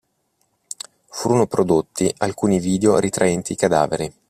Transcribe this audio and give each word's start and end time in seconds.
Furono 1.09 1.45
prodotti 1.45 2.11
alcuni 2.17 2.57
video 2.59 2.97
ritraenti 2.97 3.51
i 3.51 3.55
cadaveri. 3.55 4.11